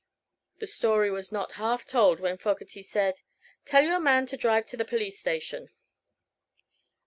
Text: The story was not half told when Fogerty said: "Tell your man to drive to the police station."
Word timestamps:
The 0.57 0.65
story 0.65 1.11
was 1.11 1.31
not 1.31 1.51
half 1.61 1.85
told 1.85 2.19
when 2.19 2.39
Fogerty 2.39 2.81
said: 2.81 3.21
"Tell 3.65 3.83
your 3.83 3.99
man 3.99 4.25
to 4.25 4.35
drive 4.35 4.65
to 4.69 4.75
the 4.77 4.83
police 4.83 5.19
station." 5.19 5.69